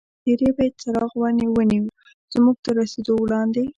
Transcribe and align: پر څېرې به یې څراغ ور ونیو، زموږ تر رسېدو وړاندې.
پر 0.03 0.07
څېرې 0.23 0.49
به 0.55 0.63
یې 0.67 0.75
څراغ 0.81 1.11
ور 1.19 1.33
ونیو، 1.55 1.85
زموږ 2.33 2.55
تر 2.65 2.73
رسېدو 2.81 3.13
وړاندې. 3.19 3.63